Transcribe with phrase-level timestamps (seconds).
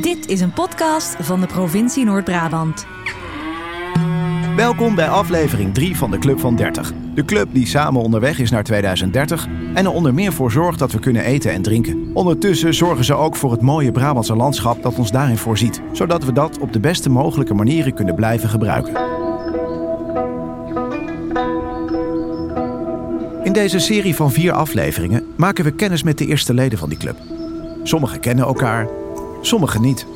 [0.00, 2.86] Dit is een podcast van de provincie Noord-Brabant.
[4.56, 6.92] Welkom bij aflevering 3 van de Club van 30.
[7.14, 10.92] De club die samen onderweg is naar 2030 en er onder meer voor zorgt dat
[10.92, 12.10] we kunnen eten en drinken.
[12.14, 16.32] Ondertussen zorgen ze ook voor het mooie Brabantse landschap dat ons daarin voorziet, zodat we
[16.32, 18.94] dat op de beste mogelijke manieren kunnen blijven gebruiken.
[23.42, 26.98] In deze serie van vier afleveringen maken we kennis met de eerste leden van die
[26.98, 27.16] club.
[27.82, 28.88] Sommigen kennen elkaar,
[29.40, 30.06] sommigen niet.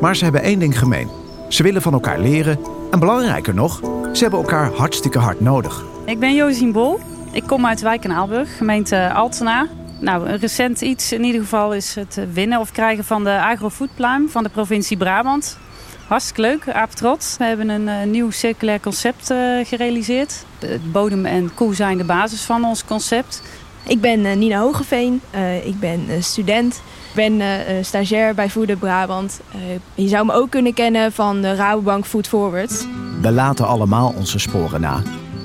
[0.00, 1.08] Maar ze hebben één ding gemeen.
[1.48, 2.58] Ze willen van elkaar leren
[2.90, 3.80] en belangrijker nog,
[4.12, 5.84] ze hebben elkaar hartstikke hard nodig.
[6.04, 7.00] Ik ben Josien Bol.
[7.32, 9.66] Ik kom uit Wijk en Aalburg, gemeente Altena.
[10.00, 14.28] Nou, een recent iets in ieder geval is het winnen of krijgen van de agrofoodpluim
[14.28, 15.58] van de provincie Brabant.
[16.06, 17.36] Hartstikke leuk, aap trots.
[17.36, 20.44] We hebben een uh, nieuw circulair concept uh, gerealiseerd.
[20.58, 23.42] De bodem en koe zijn de basis van ons concept.
[23.86, 25.20] Ik ben uh, Nina Hogeveen,
[25.64, 26.80] ik ben student.
[27.16, 27.42] Ben
[27.84, 29.40] stagiair bij Voeder Brabant.
[29.94, 32.86] je zou me ook kunnen kennen van de Rabobank Food Forward.
[33.20, 35.02] We laten allemaal onze sporen na.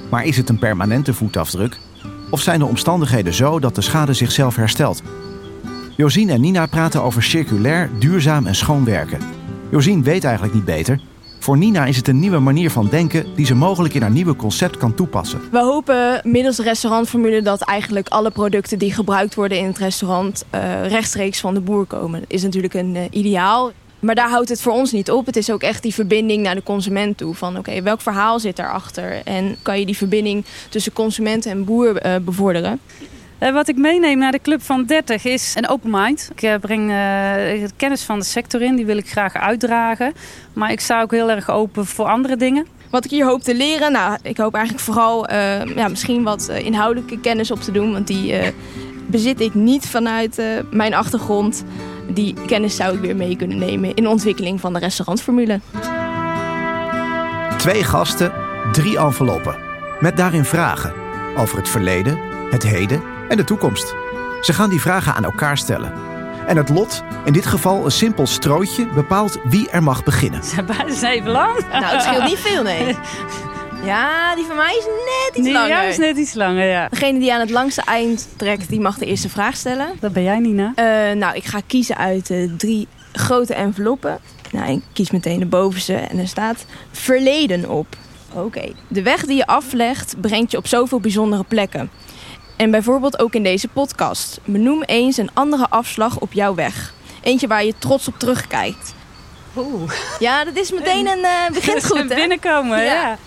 [0.09, 1.79] Maar is het een permanente voetafdruk?
[2.29, 5.01] Of zijn de omstandigheden zo dat de schade zichzelf herstelt?
[5.97, 9.19] Josien en Nina praten over circulair, duurzaam en schoon werken.
[9.69, 11.01] Josien weet eigenlijk niet beter.
[11.41, 14.35] Voor Nina is het een nieuwe manier van denken die ze mogelijk in haar nieuwe
[14.35, 15.41] concept kan toepassen.
[15.51, 20.45] We hopen middels de restaurantformule dat eigenlijk alle producten die gebruikt worden in het restaurant
[20.55, 22.19] uh, rechtstreeks van de boer komen.
[22.19, 23.71] Dat is natuurlijk een uh, ideaal.
[23.99, 25.25] Maar daar houdt het voor ons niet op.
[25.25, 27.35] Het is ook echt die verbinding naar de consument toe.
[27.35, 29.21] Van oké, welk verhaal zit daarachter?
[29.23, 32.79] En kan je die verbinding tussen consument en boer uh, bevorderen?
[33.41, 36.29] Uh, wat ik meeneem naar de Club van 30 is een open mind.
[36.35, 40.13] Ik uh, breng uh, kennis van de sector in, die wil ik graag uitdragen.
[40.53, 42.65] Maar ik sta ook heel erg open voor andere dingen.
[42.89, 45.31] Wat ik hier hoop te leren, nou, ik hoop eigenlijk vooral
[45.75, 47.91] ja, misschien wat inhoudelijke kennis op te doen.
[47.91, 48.35] Want die
[49.07, 51.63] bezit ik niet vanuit mijn achtergrond.
[52.13, 55.59] Die kennis zou ik weer mee kunnen nemen in de ontwikkeling van de restaurantformule.
[57.57, 58.31] Twee gasten,
[58.71, 59.55] drie enveloppen.
[59.99, 60.93] Met daarin vragen
[61.37, 62.19] over het verleden,
[62.49, 63.95] het heden en de toekomst.
[64.41, 65.93] Ze gaan die vragen aan elkaar stellen.
[66.47, 70.43] En het lot, in dit geval een simpel strootje, bepaalt wie er mag beginnen.
[70.43, 71.59] Ze is even lang.
[71.71, 72.97] Nou, het scheelt niet veel, nee.
[73.83, 75.69] Ja, die van mij is net iets nee, langer.
[75.69, 76.87] Ja, is net iets langer, ja.
[76.89, 79.87] Degene die aan het langste eind trekt, die mag de eerste vraag stellen.
[79.99, 80.73] Dat ben jij, Nina.
[80.75, 84.19] Uh, nou, ik ga kiezen uit uh, drie grote enveloppen.
[84.51, 87.87] Nou, ik kies meteen de bovenste en er staat verleden op.
[88.33, 88.45] Oké.
[88.45, 88.75] Okay.
[88.87, 91.89] De weg die je aflegt brengt je op zoveel bijzondere plekken.
[92.61, 94.39] En bijvoorbeeld ook in deze podcast.
[94.45, 96.93] Benoem eens een andere afslag op jouw weg.
[97.21, 98.93] Eentje waar je trots op terugkijkt.
[99.57, 99.91] Oeh.
[100.19, 102.15] Ja, dat is meteen een uh, begint goed, hè?
[102.15, 102.93] Binnenkomen, ja.
[102.93, 103.17] ja.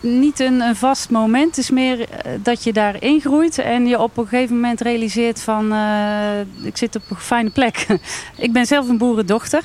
[0.00, 1.46] Niet een, een, vast moment.
[1.46, 2.08] Het is meer
[2.42, 5.72] dat je daarin groeit en je op een gegeven moment realiseert van...
[5.72, 7.86] Uh, ik zit op een fijne plek.
[8.36, 9.62] ik ben zelf een boerendochter.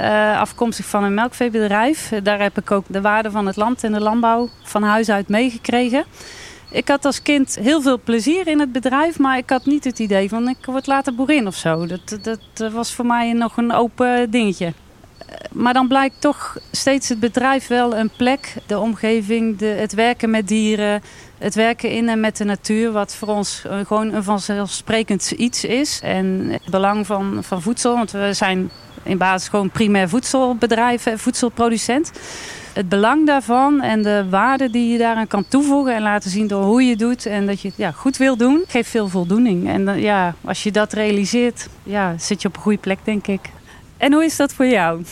[0.00, 2.12] Uh, afkomstig van een melkveebedrijf.
[2.22, 5.28] Daar heb ik ook de waarde van het land en de landbouw van huis uit
[5.28, 6.04] meegekregen.
[6.72, 9.98] Ik had als kind heel veel plezier in het bedrijf, maar ik had niet het
[9.98, 11.86] idee van ik word later boerin of zo.
[11.86, 14.72] Dat, dat was voor mij nog een open dingetje.
[15.52, 20.30] Maar dan blijkt toch steeds het bedrijf wel een plek, de omgeving, de, het werken
[20.30, 21.02] met dieren,
[21.38, 26.00] het werken in en met de natuur, wat voor ons gewoon een vanzelfsprekend iets is.
[26.02, 28.70] En het belang van, van voedsel, want we zijn
[29.02, 32.12] in basis gewoon primair voedselbedrijf, voedselproducent
[32.72, 36.64] het belang daarvan en de waarde die je daaraan kan toevoegen en laten zien door
[36.64, 39.68] hoe je doet en dat je het ja, goed wil doen, geeft veel voldoening.
[39.68, 43.40] En ja, als je dat realiseert, ja, zit je op een goede plek, denk ik.
[43.96, 45.02] En hoe is dat voor jou?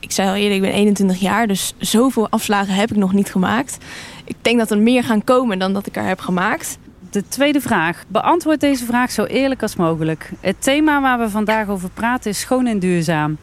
[0.00, 3.30] Ik zei al eerder, ik ben 21 jaar, dus zoveel afslagen heb ik nog niet
[3.30, 3.78] gemaakt.
[4.24, 6.78] Ik denk dat er meer gaan komen dan dat ik er heb gemaakt.
[7.10, 8.04] De tweede vraag.
[8.08, 10.30] Beantwoord deze vraag zo eerlijk als mogelijk.
[10.40, 13.36] Het thema waar we vandaag over praten is schoon en duurzaam.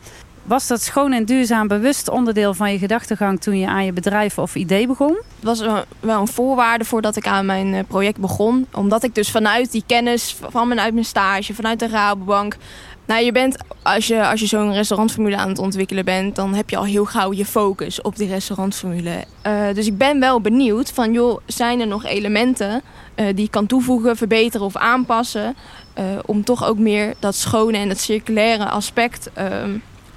[0.47, 4.37] Was dat schoon en duurzaam bewust onderdeel van je gedachtegang toen je aan je bedrijf
[4.37, 5.13] of idee begon?
[5.35, 5.59] Het was
[5.99, 8.67] wel een voorwaarde voordat ik aan mijn eh, project begon.
[8.73, 12.57] Omdat ik dus vanuit die kennis, van vanuit mijn stage, vanuit de Rabobank...
[13.05, 16.35] Nou, je bent, als je, als je zo'n restaurantformule aan het ontwikkelen bent...
[16.35, 19.23] dan heb je al heel gauw je focus op die restaurantformule.
[19.47, 22.81] Uh, dus ik ben wel benieuwd van, joh, zijn er nog elementen...
[23.15, 25.55] Die ik kan toevoegen, verbeteren of aanpassen...
[26.25, 29.69] Om toch ook meer dat schone en dat circulaire aspect ehm,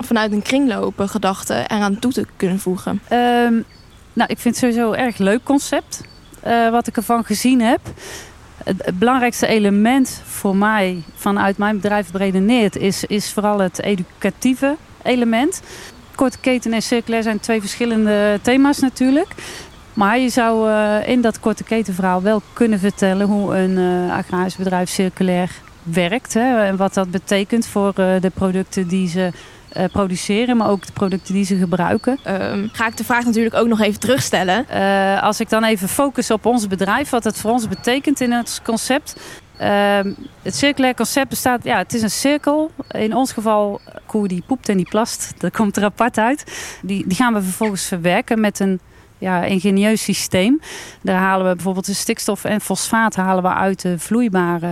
[0.05, 3.01] vanuit een kringlopen gedachte eraan toe te kunnen voegen?
[3.13, 3.65] Um,
[4.13, 6.01] nou, ik vind het sowieso een erg leuk concept.
[6.47, 7.81] Uh, wat ik ervan gezien heb.
[8.65, 15.63] Het, belangrijkste element voor mij vanuit mijn bedrijf beredeneerd is, is vooral het educatieve element.
[16.15, 19.35] Korte keten en circulair zijn twee verschillende thema's natuurlijk.
[19.95, 24.57] Maar je zou uh, in dat korte ketenverhaal wel kunnen vertellen hoe een uh, agrarisch
[24.57, 25.51] bedrijf circulair
[25.83, 26.35] werkt.
[26.35, 29.31] Hè, en wat dat betekent voor de producten die ze
[29.73, 32.19] eh, produceren, maar ook de producten die ze gebruiken.
[32.25, 34.67] Ehm, ga ik de vraag natuurlijk ook nog even terugstellen.
[34.73, 38.33] Uh, als ik dan even focus op ons bedrijf, wat het voor ons betekent in
[38.33, 39.17] het concept.
[39.61, 39.67] Uh,
[40.43, 42.71] het circulair concept bestaat, ja, het is een cirkel.
[42.89, 46.45] In ons geval, koe die poept en die plast, dat komt er apart uit.
[46.83, 48.81] Die, die gaan we vervolgens verwerken met een
[49.19, 50.61] ja, ingenieus systeem.
[51.03, 54.67] Daar halen we bijvoorbeeld de stikstof en fosfaat halen we uit de vloeibare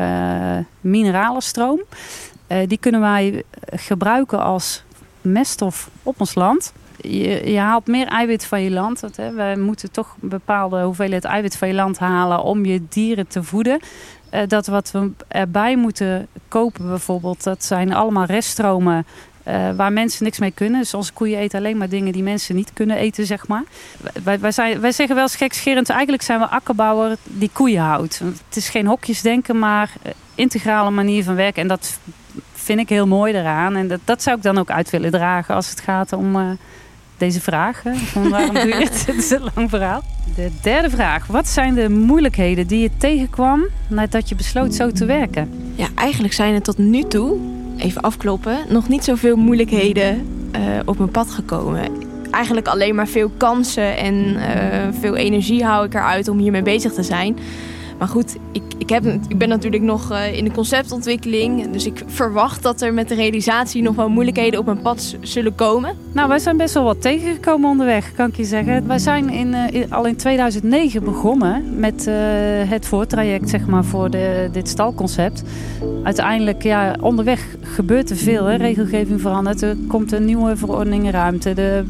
[0.58, 1.80] uh, mineralenstroom.
[2.48, 4.84] Uh, die kunnen wij gebruiken als
[5.32, 6.72] meststof op ons land.
[7.00, 9.00] Je, je, haalt meer eiwit van je land.
[9.00, 13.26] Want, hè, we moeten toch bepaalde hoeveelheid eiwit van je land halen om je dieren
[13.26, 13.80] te voeden.
[14.34, 19.06] Uh, dat wat we erbij moeten kopen bijvoorbeeld, dat zijn allemaal reststromen
[19.48, 20.80] uh, waar mensen niks mee kunnen.
[20.80, 23.64] Dus onze koeien eten alleen maar dingen die mensen niet kunnen eten, zeg maar.
[24.24, 28.18] Wij, wij, zijn, wij zeggen wel eens eigenlijk zijn we akkerbouwer die koeien houdt.
[28.18, 29.92] Het is geen hokjesdenken, maar
[30.34, 31.62] integrale manier van werken.
[31.62, 31.98] En dat
[32.68, 33.76] vind ik heel mooi eraan.
[33.76, 36.50] En dat, dat zou ik dan ook uit willen dragen als het gaat om uh,
[37.16, 37.94] deze vragen.
[38.30, 39.06] Waarom doe je het?
[39.06, 40.02] Het is een lang verhaal.
[40.34, 41.26] De derde vraag.
[41.26, 45.72] Wat zijn de moeilijkheden die je tegenkwam nadat je besloot zo te werken?
[45.74, 47.38] Ja, eigenlijk zijn er tot nu toe,
[47.76, 50.26] even afkloppen, nog niet zoveel moeilijkheden
[50.56, 51.82] uh, op mijn pad gekomen.
[52.30, 56.92] Eigenlijk alleen maar veel kansen en uh, veel energie hou ik eruit om hiermee bezig
[56.92, 57.38] te zijn.
[57.98, 61.70] Maar goed, ik, ik, heb, ben natuurlijk nog uh, in de conceptontwikkeling.
[61.70, 65.54] Dus ik verwacht dat er met de realisatie nog wel moeilijkheden op mijn pad zullen
[65.54, 65.96] komen.
[66.12, 68.86] Nou, wij zijn best wel wat tegengekomen onderweg, kan ik je zeggen.
[68.86, 72.14] Wij zijn in, uh, al in 2009 begonnen met uh,
[72.70, 75.42] het voortraject zeg maar, voor de, dit stalconcept.
[76.02, 78.44] Uiteindelijk, ja, onderweg gebeurt er veel.
[78.44, 78.56] Hè?
[78.56, 79.62] Regelgeving verandert.
[79.62, 81.54] Er komt een nieuwe verordening ruimte.
[81.54, 81.84] De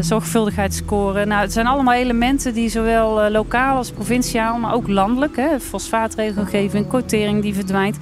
[0.00, 1.24] zorgvuldigheidsscore.
[1.24, 6.88] Nou, het zijn allemaal elementen die zowel lokaal als provinciaal, maar ook landelijk hè, fosfaatregelgeving,
[6.88, 7.98] quotering die verdwijnt.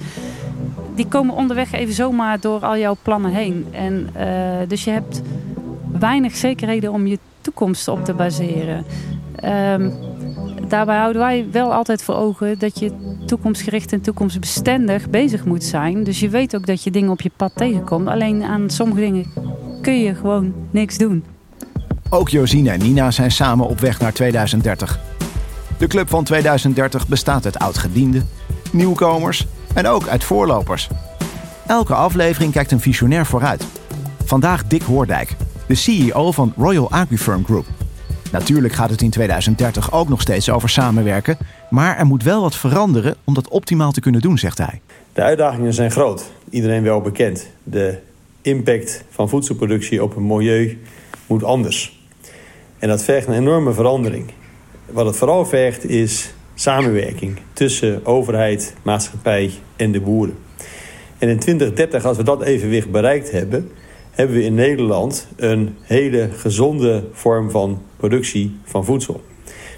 [0.95, 3.67] Die komen onderweg even zomaar door al jouw plannen heen.
[3.71, 4.23] En, uh,
[4.67, 5.21] dus je hebt
[5.99, 8.85] weinig zekerheden om je toekomst op te baseren.
[9.73, 9.93] Um,
[10.67, 12.91] daarbij houden wij wel altijd voor ogen dat je
[13.25, 16.03] toekomstgericht en toekomstbestendig bezig moet zijn.
[16.03, 18.07] Dus je weet ook dat je dingen op je pad tegenkomt.
[18.07, 19.25] Alleen aan sommige dingen
[19.81, 21.23] kun je gewoon niks doen.
[22.09, 24.99] Ook Josine en Nina zijn samen op weg naar 2030.
[25.77, 28.29] De club van 2030 bestaat uit oudgedienden,
[28.71, 30.89] nieuwkomers en ook uit voorlopers.
[31.65, 33.67] Elke aflevering kijkt een visionair vooruit.
[34.25, 35.35] Vandaag Dick Hoordijk,
[35.67, 37.65] de CEO van Royal Agrifirm Group.
[38.31, 41.37] Natuurlijk gaat het in 2030 ook nog steeds over samenwerken,
[41.69, 44.81] maar er moet wel wat veranderen om dat optimaal te kunnen doen, zegt hij.
[45.13, 47.47] De uitdagingen zijn groot, iedereen wel bekend.
[47.63, 47.97] De
[48.41, 50.81] impact van voedselproductie op het milieu
[51.27, 51.96] moet anders.
[52.79, 54.25] En dat vergt een enorme verandering.
[54.85, 60.37] Wat het vooral vergt is samenwerking tussen overheid, maatschappij en de boeren.
[61.17, 63.71] En in 2030, als we dat evenwicht bereikt hebben,
[64.11, 69.21] hebben we in Nederland een hele gezonde vorm van productie van voedsel.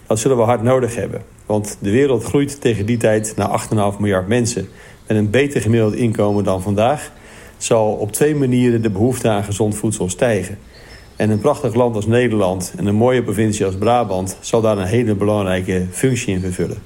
[0.07, 3.99] Dat zullen we hard nodig hebben, want de wereld groeit tegen die tijd naar 8,5
[3.99, 4.67] miljard mensen.
[5.07, 7.11] Met een beter gemiddeld inkomen dan vandaag
[7.57, 10.57] zal op twee manieren de behoefte aan gezond voedsel stijgen.
[11.19, 14.85] En een prachtig land als Nederland en een mooie provincie als Brabant zal daar een
[14.85, 16.77] hele belangrijke functie in vervullen.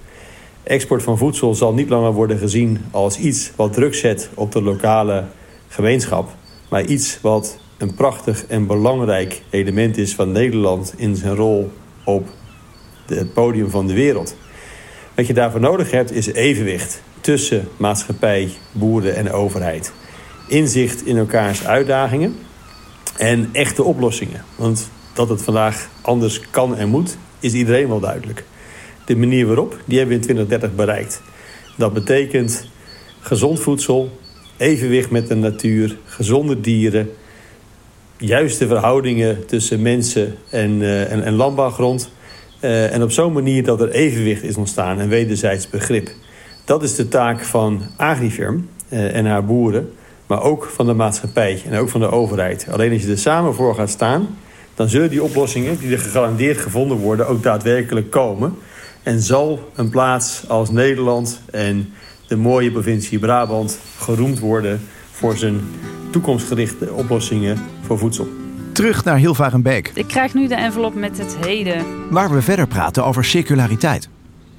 [0.63, 4.61] Export van voedsel zal niet langer worden gezien als iets wat druk zet op de
[4.61, 5.23] lokale
[5.67, 6.29] gemeenschap,
[6.69, 11.71] maar iets wat een prachtig en belangrijk element is van Nederland in zijn rol
[12.05, 12.27] op
[13.05, 14.35] het podium van de wereld.
[15.15, 19.93] Wat je daarvoor nodig hebt is evenwicht tussen maatschappij, boeren en overheid.
[20.47, 22.35] Inzicht in elkaars uitdagingen
[23.17, 24.43] en echte oplossingen.
[24.55, 28.43] Want dat het vandaag anders kan en moet, is iedereen wel duidelijk.
[29.05, 31.21] De manier waarop, die hebben we in 2030 bereikt.
[31.77, 32.67] Dat betekent
[33.19, 34.19] gezond voedsel,
[34.57, 37.09] evenwicht met de natuur, gezonde dieren,
[38.17, 42.11] juiste verhoudingen tussen mensen en, uh, en, landbouwgrond.
[42.61, 46.09] Uh, en op zo'n manier dat er evenwicht is ontstaan en wederzijds begrip.
[46.65, 49.91] Dat is de taak van Agrifirm uh, en haar boeren
[50.27, 52.67] maar ook van de maatschappij en ook van de overheid.
[52.71, 54.37] Alleen als je er samen voor gaat staan,
[54.75, 58.55] dan zullen die oplossingen die er gegarandeerd gevonden worden ook daadwerkelijk komen.
[59.03, 61.93] En zal een plaats als Nederland en
[62.27, 65.61] de mooie provincie Brabant geroemd worden voor zijn
[66.11, 68.27] toekomstgerichte oplossingen voor voedsel.
[68.71, 69.91] Terug naar Hilvarenbeek.
[69.93, 71.85] Ik krijg nu de envelop met het heden.
[72.09, 74.09] Waar we verder praten over circulariteit.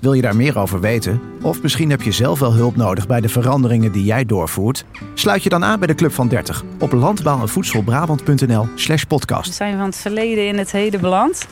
[0.05, 1.21] Wil je daar meer over weten?
[1.43, 4.85] Of misschien heb je zelf wel hulp nodig bij de veranderingen die jij doorvoert?
[5.15, 9.49] Sluit je dan aan bij de Club van 30 op landbouw- en voedselbrabant.nl slash podcast.
[9.49, 11.47] We zijn van het verleden in het heden beland.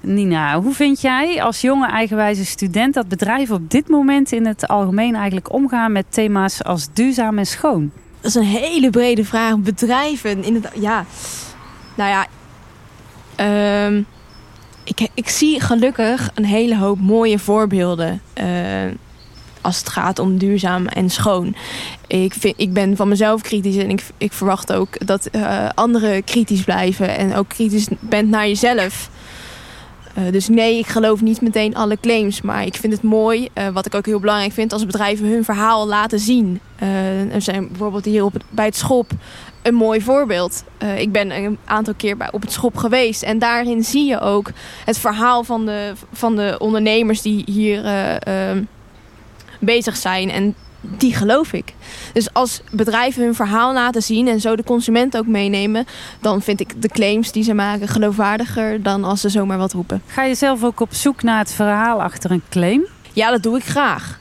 [0.00, 4.68] Nina, hoe vind jij als jonge eigenwijze student dat bedrijven op dit moment in het
[4.68, 7.90] algemeen eigenlijk omgaan met thema's als duurzaam en schoon?
[8.20, 9.58] Dat is een hele brede vraag.
[9.58, 10.72] Bedrijven, inderdaad.
[10.80, 11.04] Ja,
[11.94, 12.26] nou ja.
[13.36, 14.02] Ehm,
[14.94, 18.22] ik, ik zie gelukkig een hele hoop mooie voorbeelden.
[18.40, 18.46] Uh,
[19.60, 21.54] als het gaat om duurzaam en schoon.
[22.06, 26.24] Ik, vind, ik ben van mezelf kritisch en ik, ik verwacht ook dat uh, anderen
[26.24, 27.16] kritisch blijven.
[27.16, 29.10] En ook kritisch bent naar jezelf.
[30.20, 32.40] Uh, dus nee, ik geloof niet meteen alle claims.
[32.40, 35.44] Maar ik vind het mooi, uh, wat ik ook heel belangrijk vind, als bedrijven hun
[35.44, 36.60] verhaal laten zien.
[37.32, 39.10] er zijn bijvoorbeeld hier op het, bij het schop
[39.62, 40.64] een mooi voorbeeld.
[40.96, 43.22] ik ben een aantal keer bij, op het schop geweest.
[43.22, 44.50] En daarin zie je ook
[44.84, 47.82] het verhaal van de, van de ondernemers die hier
[49.58, 50.30] bezig zijn.
[50.30, 51.74] En die geloof ik.
[52.12, 55.86] Dus als bedrijven hun verhaal laten zien en zo de consument ook meenemen,
[56.20, 60.02] dan vind ik de claims die ze maken geloofwaardiger dan als ze zomaar wat roepen.
[60.06, 62.86] Ga je zelf ook op zoek naar het verhaal achter een claim?
[63.12, 64.18] Ja, dat doe ik graag.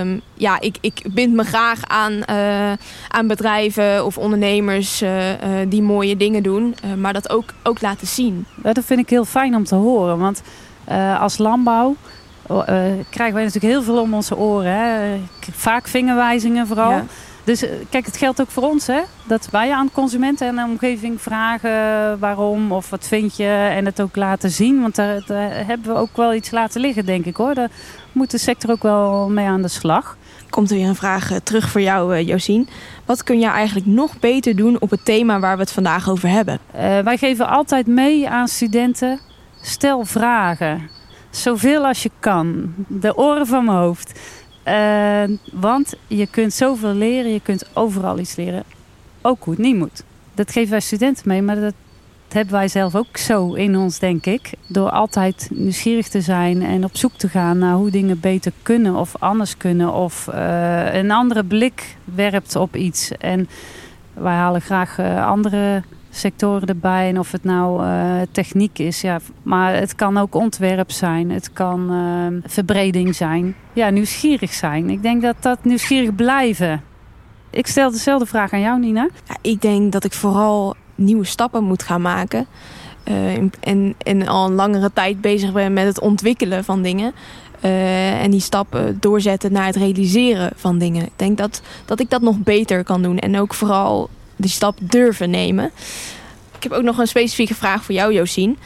[0.00, 2.72] Um, ja, ik, ik bind me graag aan, uh,
[3.08, 5.36] aan bedrijven of ondernemers uh, uh,
[5.68, 8.46] die mooie dingen doen, maar dat ook, ook laten zien.
[8.56, 10.42] Dat vind ik heel fijn om te horen, want
[11.18, 11.96] als landbouw
[13.10, 14.72] krijgen wij natuurlijk heel veel om onze oren.
[14.72, 15.16] Hè.
[15.52, 16.90] Vaak vingerwijzingen vooral.
[16.90, 17.04] Ja.
[17.48, 18.86] Dus uh, kijk, het geldt ook voor ons.
[18.86, 19.00] Hè?
[19.26, 23.70] Dat wij aan consumenten en de omgeving vragen waarom of wat vind je.
[23.74, 24.80] En het ook laten zien.
[24.80, 27.54] Want daar, daar hebben we ook wel iets laten liggen, denk ik hoor.
[27.54, 27.70] Daar
[28.12, 30.16] moet de sector ook wel mee aan de slag.
[30.50, 32.68] Komt er weer een vraag terug voor jou, Josien.
[33.04, 36.28] Wat kun je eigenlijk nog beter doen op het thema waar we het vandaag over
[36.28, 36.58] hebben?
[36.74, 39.20] Uh, wij geven altijd mee aan studenten.
[39.62, 40.97] Stel vragen.
[41.30, 42.74] Zoveel als je kan.
[42.86, 44.20] De oren van mijn hoofd.
[44.64, 48.62] Uh, want je kunt zoveel leren, je kunt overal iets leren.
[49.22, 50.02] Ook hoe het niet moet.
[50.34, 51.74] Dat geven wij studenten mee, maar dat
[52.28, 54.50] hebben wij zelf ook zo in ons, denk ik.
[54.66, 58.94] Door altijd nieuwsgierig te zijn en op zoek te gaan naar hoe dingen beter kunnen
[58.94, 59.92] of anders kunnen.
[59.92, 63.10] Of uh, een andere blik werpt op iets.
[63.18, 63.48] En
[64.14, 67.08] wij halen graag uh, andere sectoren erbij.
[67.08, 69.00] En of het nou uh, techniek is.
[69.00, 71.30] Ja, maar het kan ook ontwerp zijn.
[71.30, 73.54] Het kan uh, verbreding zijn.
[73.72, 74.90] Ja, nieuwsgierig zijn.
[74.90, 76.82] Ik denk dat dat nieuwsgierig blijven.
[77.50, 79.08] Ik stel dezelfde vraag aan jou, Nina.
[79.28, 82.46] Ja, ik denk dat ik vooral nieuwe stappen moet gaan maken.
[83.04, 87.12] Uh, en, en al een langere tijd bezig ben met het ontwikkelen van dingen.
[87.60, 91.04] En die stappen doorzetten naar het realiseren van dingen.
[91.04, 93.18] Ik denk dat, dat ik dat nog beter kan doen.
[93.18, 95.70] En ook vooral die stap durven nemen.
[96.56, 98.58] Ik heb ook nog een specifieke vraag voor jou, Josien.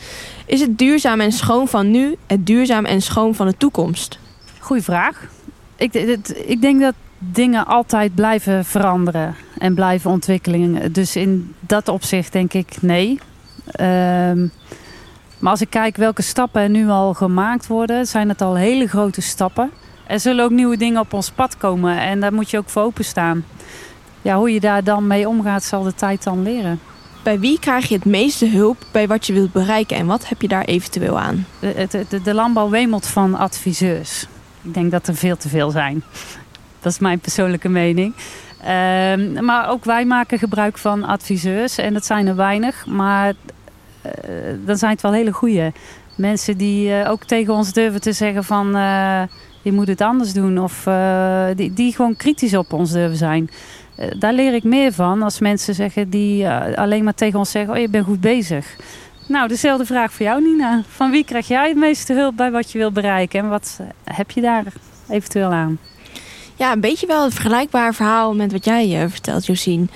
[0.47, 4.19] Is het duurzaam en schoon van nu het duurzaam en schoon van de toekomst?
[4.59, 5.29] Goeie vraag.
[5.77, 5.95] Ik,
[6.47, 10.93] ik denk dat dingen altijd blijven veranderen en blijven ontwikkelen.
[10.93, 13.19] Dus in dat opzicht denk ik nee.
[13.81, 14.53] Um,
[15.39, 18.87] maar als ik kijk welke stappen er nu al gemaakt worden, zijn het al hele
[18.87, 19.71] grote stappen.
[20.07, 22.83] Er zullen ook nieuwe dingen op ons pad komen en daar moet je ook voor
[22.83, 23.45] openstaan
[24.23, 26.81] ja, hoe je daar dan mee omgaat, zal de tijd dan leren.
[27.23, 30.43] Bij wie krijg je het meeste hulp bij wat je wilt bereiken en wat heb
[30.43, 31.47] je daar eventueel aan?
[31.59, 34.27] De, de, de landbouw wemelt van adviseurs.
[34.63, 36.03] Ik denk dat er veel te veel zijn.
[36.81, 38.15] Dat is mijn persoonlijke mening.
[38.61, 42.87] Uh, maar ook wij maken gebruik van adviseurs en dat zijn er weinig.
[42.87, 43.35] Maar
[44.07, 44.13] uh,
[44.65, 45.73] dan zijn het wel hele goede
[46.15, 49.23] mensen die uh, ook tegen ons durven te zeggen van uh,
[49.63, 50.59] je moet het anders doen.
[50.59, 50.89] Of
[51.55, 53.51] die, die gewoon kritisch op ons durven zijn.
[53.95, 57.51] Eh, daar leer ik meer van als mensen zeggen die uh, alleen maar tegen ons
[57.51, 58.77] zeggen: Oh, je bent goed bezig.
[59.27, 60.83] Nou, dezelfde vraag voor jou, Nina.
[60.89, 64.31] Van wie krijg jij het meeste hulp bij wat je wil bereiken en wat heb
[64.31, 64.65] je daar
[65.09, 65.79] eventueel aan?
[66.57, 69.91] Ja, een beetje wel een vergelijkbaar verhaal met wat jij vertelt, Josien.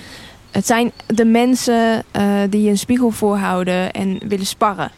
[0.51, 2.03] Het zijn de mensen
[2.49, 4.91] die een spiegel voorhouden en willen sparren.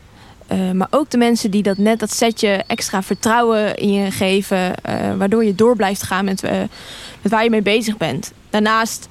[0.73, 4.73] Maar ook de mensen die dat net dat setje extra vertrouwen in je geven,
[5.17, 6.41] waardoor je door blijft gaan met,
[7.21, 8.31] met waar je mee bezig bent.
[8.49, 9.07] Daarnaast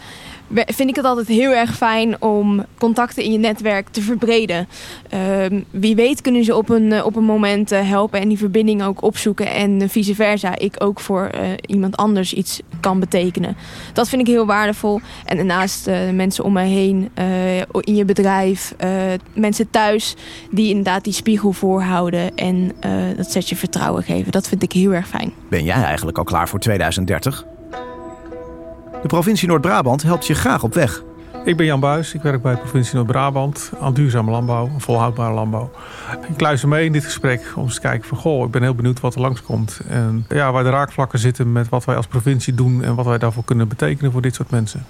[0.50, 4.68] vind ik het altijd heel erg fijn om contacten in je netwerk te verbreden.
[5.14, 8.82] Uh, wie weet kunnen ze op een, op een moment uh, helpen en die verbinding
[8.82, 9.46] ook opzoeken.
[9.50, 11.30] En vice versa, ik ook voor
[11.66, 13.56] iemand anders iets kan betekenen.
[13.92, 15.00] Dat vind ik heel waardevol.
[15.24, 17.10] En daarnaast uh, mensen om mij heen,
[17.80, 18.74] in je bedrijf,
[19.34, 20.14] mensen thuis...
[20.50, 22.72] die inderdaad die spiegel voorhouden en
[23.16, 24.32] dat zet je vertrouwen geven.
[24.32, 25.32] Dat vind ik heel erg fijn.
[25.48, 27.46] Ben jij eigenlijk al klaar voor 2030?
[29.02, 31.02] De provincie Noord-Brabant helpt je graag op weg.
[31.44, 35.70] Ik ben Jan Buis, ik werk bij de provincie Noord-Brabant aan duurzame landbouw, volhoudbare landbouw.
[36.28, 38.74] Ik luister mee in dit gesprek om eens te kijken van goh, ik ben heel
[38.74, 39.80] benieuwd wat er langskomt.
[39.88, 43.18] En ja, waar de raakvlakken zitten met wat wij als provincie doen en wat wij
[43.18, 44.84] daarvoor kunnen betekenen voor dit soort mensen.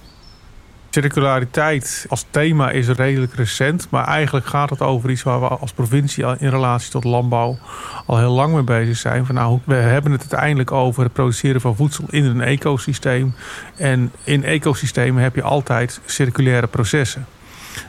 [0.91, 5.73] Circulariteit als thema is redelijk recent, maar eigenlijk gaat het over iets waar we als
[5.73, 7.59] provincie in relatie tot landbouw
[8.07, 9.27] al heel lang mee bezig zijn.
[9.27, 13.35] Van nou, we hebben het uiteindelijk over het produceren van voedsel in een ecosysteem.
[13.77, 17.27] En in ecosystemen heb je altijd circulaire processen.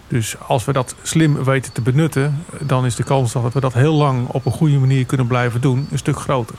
[0.08, 3.74] Dus als we dat slim weten te benutten, dan is de kans dat we dat
[3.74, 6.56] heel lang op een goede manier kunnen blijven doen een stuk groter.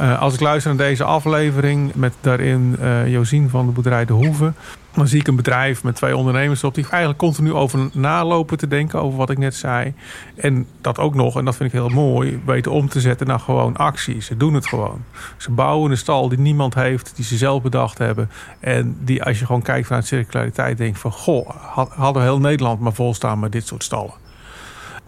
[0.00, 4.12] Uh, als ik luister naar deze aflevering met daarin uh, Josien van de boerderij De
[4.12, 4.52] Hoeve,
[4.98, 8.68] dan zie ik een bedrijf met twee ondernemers op die eigenlijk continu over nalopen te
[8.68, 9.94] denken over wat ik net zei.
[10.36, 13.40] En dat ook nog, en dat vind ik heel mooi, weten om te zetten naar
[13.40, 14.22] gewoon actie.
[14.22, 15.04] Ze doen het gewoon.
[15.36, 18.30] Ze bouwen een stal die niemand heeft, die ze zelf bedacht hebben.
[18.60, 21.48] En die als je gewoon kijkt vanuit circulariteit denkt van goh,
[21.90, 24.27] hadden heel Nederland maar vol staan met dit soort stallen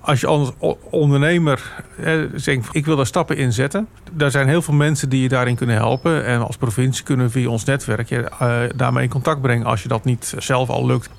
[0.01, 0.53] als je als
[0.91, 1.85] ondernemer
[2.45, 3.89] denkt, ik wil daar stappen in zetten.
[4.19, 6.25] Er zijn heel veel mensen die je daarin kunnen helpen.
[6.25, 9.83] En als provincie kunnen we via ons netwerk je uh, daarmee in contact brengen als
[9.83, 11.11] je dat niet zelf al lukt.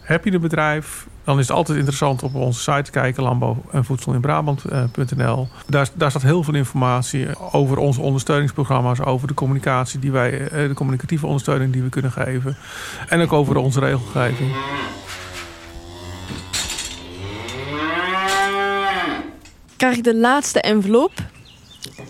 [0.00, 3.62] Heb je een bedrijf, dan is het altijd interessant op onze site te kijken, landbouw
[3.70, 5.48] en voedsel in Brabant.nl.
[5.66, 10.68] Daar, daar staat heel veel informatie over onze ondersteuningsprogramma's, over de communicatie die wij, eh,
[10.68, 12.56] de communicatieve ondersteuning die we kunnen geven.
[13.08, 14.50] En ook over onze regelgeving.
[19.76, 21.12] Krijg ik de laatste envelop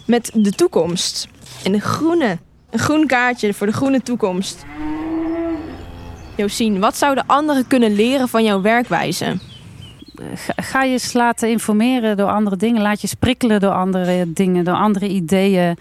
[0.06, 1.28] met de toekomst.
[1.64, 2.38] En een groene.
[2.70, 4.64] Een groen kaartje voor de groene toekomst.
[6.36, 9.38] Josien, wat zouden anderen kunnen leren van jouw werkwijze?
[10.56, 12.82] Ga je eens laten informeren door andere dingen.
[12.82, 15.76] Laat je sprikkelen door andere dingen, door andere ideeën.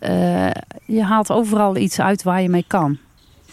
[0.00, 0.50] Uh,
[0.86, 2.98] je haalt overal iets uit waar je mee kan.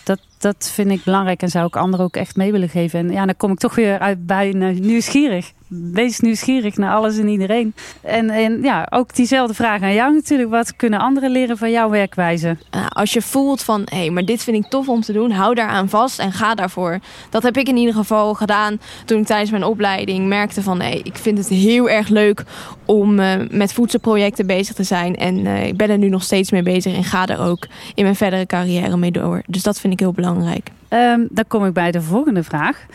[0.04, 3.00] Dat, dat vind ik belangrijk en zou ik anderen ook echt mee willen geven.
[3.00, 7.28] En ja, dan kom ik toch weer uit bij nieuwsgierig wees nieuwsgierig naar alles en
[7.28, 7.74] iedereen.
[8.02, 10.50] En, en ja, ook diezelfde vraag aan jou natuurlijk.
[10.50, 12.58] Wat kunnen anderen leren van jouw werkwijze?
[12.90, 15.32] als je voelt van, hé, hey, maar dit vind ik tof om te doen.
[15.32, 17.00] Hou daaraan vast en ga daarvoor.
[17.30, 20.80] Dat heb ik in ieder geval gedaan toen ik tijdens mijn opleiding merkte van...
[20.80, 22.44] hé, hey, ik vind het heel erg leuk
[22.86, 25.16] om uh, met voedselprojecten bezig te zijn.
[25.16, 28.04] En uh, ik ben er nu nog steeds mee bezig en ga er ook in
[28.04, 29.42] mijn verdere carrière mee door.
[29.48, 30.70] Dus dat vind ik heel belangrijk.
[30.90, 32.86] Um, dan kom ik bij de volgende vraag.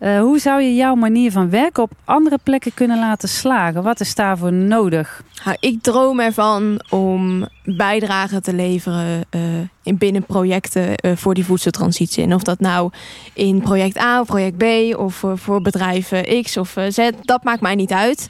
[0.00, 3.82] Uh, hoe zou je jouw manier van werken op andere plekken kunnen laten slagen?
[3.82, 5.22] Wat is daarvoor nodig?
[5.44, 9.40] Nou, ik droom ervan om bijdrage te leveren uh,
[9.82, 12.24] in binnen projecten uh, voor die voedseltransitie.
[12.24, 12.90] En of dat nou
[13.32, 17.74] in project A of project B of voor bedrijven X of Z, dat maakt mij
[17.74, 18.28] niet uit.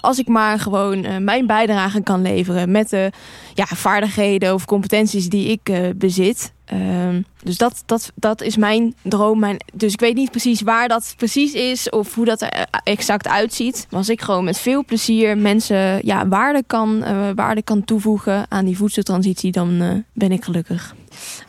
[0.00, 3.10] als ik maar gewoon mijn bijdrage kan leveren met de
[3.54, 9.38] ja, vaardigheden of competenties die ik bezit, Ehm, dus dat, dat, dat is mijn droom.
[9.38, 13.28] Mijn, dus ik weet niet precies waar dat precies is of hoe dat er exact
[13.28, 13.86] uitziet.
[13.90, 18.46] Maar als ik gewoon met veel plezier mensen ja, waarde, kan, uh, waarde kan toevoegen
[18.48, 20.94] aan die voedseltransitie, dan uh, ben ik gelukkig.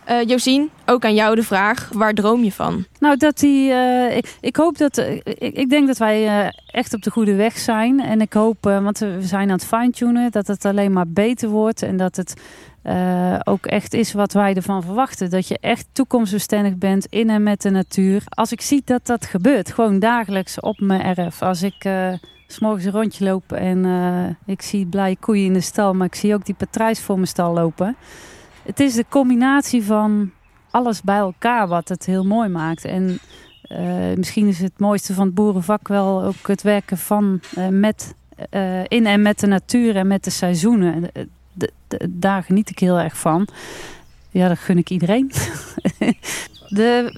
[0.09, 2.85] Uh, Josien, ook aan jou de vraag: waar droom je van?
[2.99, 3.71] Nou, dat die.
[4.15, 4.97] Ik, ik, hoop dat.
[4.97, 7.99] Ik, ik, denk dat wij echt op de goede weg zijn.
[7.99, 11.81] En ik hoop, want we zijn aan het fine-tunen, dat het alleen maar beter wordt
[11.81, 12.33] en dat het
[12.87, 15.29] uh, ook echt is wat wij ervan verwachten.
[15.29, 18.23] Dat je echt toekomstbestendig bent in en met de natuur.
[18.25, 21.41] Als ik zie dat dat gebeurt, gewoon dagelijks op mijn erf.
[21.41, 22.13] Als ik uh,
[22.47, 26.07] s morgens een rondje loop en uh, ik zie blij koeien in de stal, maar
[26.07, 27.95] ik zie ook die patrijs voor mijn stal lopen.
[28.63, 30.31] Het is de combinatie van
[30.71, 32.85] alles bij elkaar wat het heel mooi maakt.
[32.85, 33.19] En
[34.15, 38.15] misschien is het mooiste van het boerenvak wel ook het werken van met,
[38.87, 41.09] in en met de natuur en met de seizoenen
[42.09, 43.47] daar geniet ik heel erg van.
[44.29, 45.31] Ja, dat gun ik iedereen.
[46.69, 47.11] De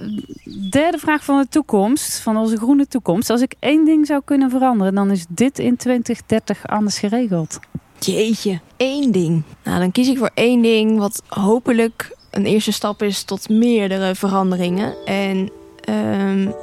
[0.70, 3.30] derde vraag van de toekomst, van onze groene toekomst.
[3.30, 7.58] Als ik één ding zou kunnen veranderen, dan is dit in 2030 anders geregeld.
[7.98, 9.42] Jeetje, één ding.
[9.64, 14.14] Nou, dan kies ik voor één ding wat hopelijk een eerste stap is tot meerdere
[14.14, 14.94] veranderingen.
[15.04, 15.50] En
[15.88, 16.54] um,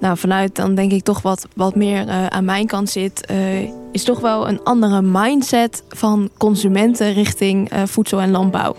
[0.00, 3.70] nou, vanuit dan denk ik toch wat, wat meer uh, aan mijn kant zit, uh,
[3.94, 8.76] is toch wel een andere mindset van consumenten richting uh, voedsel en landbouw.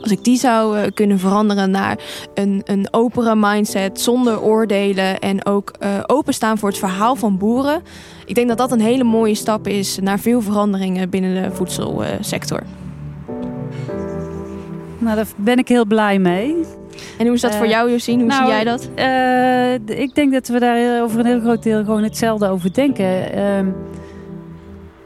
[0.00, 1.98] Als ik die zou kunnen veranderen naar
[2.34, 5.72] een, een opere mindset, zonder oordelen en ook
[6.06, 7.82] openstaan voor het verhaal van boeren.
[8.26, 12.62] Ik denk dat dat een hele mooie stap is naar veel veranderingen binnen de voedselsector.
[14.98, 16.56] Nou, daar ben ik heel blij mee.
[17.18, 18.18] En hoe is dat voor eh, jou, Josien?
[18.18, 18.88] Hoe nou, zie jij dat?
[19.98, 23.04] Ik denk dat we daar over een heel groot deel gewoon hetzelfde over denken.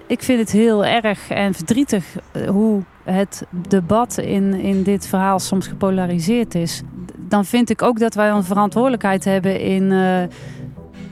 [0.06, 5.38] Ik vind het heel erg en verdrietig eh, hoe het debat in, in dit verhaal
[5.38, 6.82] soms gepolariseerd is.
[7.18, 9.90] Dan vind ik ook dat wij een verantwoordelijkheid hebben in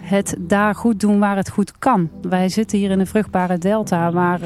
[0.01, 2.11] het daar goed doen waar het goed kan.
[2.23, 4.41] Wij zitten hier in een vruchtbare delta waar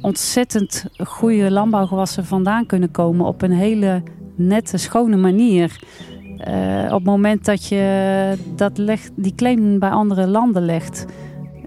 [0.00, 4.02] ontzettend goede landbouwgewassen vandaan kunnen komen op een hele
[4.34, 5.80] nette, schone manier.
[6.84, 11.06] Op het moment dat je dat legt, die claim bij andere landen legt,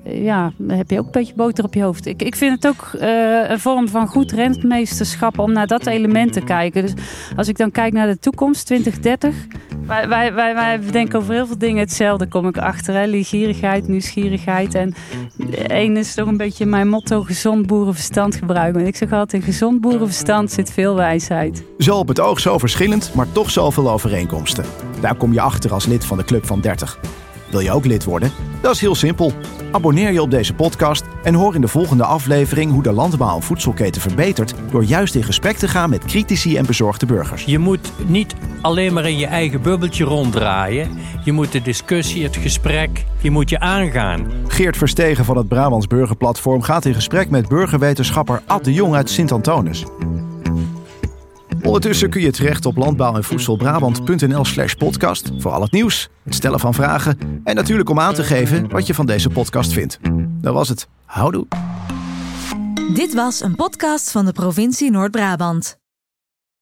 [0.04, 2.06] ja, heb je ook een beetje boter op je hoofd.
[2.06, 6.34] Ik, ik vind het ook uh, een vorm van goed rentmeesterschap om naar dat element
[6.34, 6.82] te kijken.
[6.82, 6.94] Dus
[7.36, 9.36] als ik dan kijk naar de toekomst, 2030.
[9.88, 12.94] Wij, wij, wij, denken over heel veel dingen hetzelfde, kom ik achter.
[12.94, 13.06] Hè?
[13.06, 14.76] Liegierigheid, nieuwsgierigheid.
[14.76, 14.94] En
[15.68, 18.82] één is toch een beetje mijn motto: gezond boerenverstand gebruiken.
[18.82, 21.64] En ik zeg altijd: in gezond boerenverstand zit veel wijsheid.
[21.78, 24.66] Zo op het oog zo verschillend, maar toch zoveel overeenkomsten.
[25.02, 27.00] Daar kom je achter als lid van de Club van 30.
[27.52, 28.32] Wil je ook lid worden?
[28.62, 29.34] Dat is heel simpel.
[29.72, 33.42] Abonneer je op deze podcast en hoor in de volgende aflevering hoe de landbouw- en
[33.42, 37.44] voedselketen verbetert door juist in gesprek te gaan met critici en bezorgde burgers.
[37.44, 40.90] Je moet niet alleen maar in je eigen bubbeltje ronddraaien.
[41.24, 44.32] Je moet de discussie, het gesprek, je moet je aangaan.
[44.48, 49.10] Geert Verstegen van het Brabants Burgerplatform gaat in gesprek met burgerwetenschapper Ad de Jong uit
[49.10, 49.86] Sint-Antonis.
[51.64, 56.36] Ondertussen kun je terecht op landbouw- en voedselbrabant.nl slash podcast voor al het nieuws, het
[56.36, 60.00] stellen van vragen en natuurlijk om aan te geven wat je van deze podcast vindt.
[60.42, 60.88] Dat was het.
[61.06, 61.48] Houdoe.
[62.94, 65.81] Dit was een podcast van de provincie Noord-Brabant.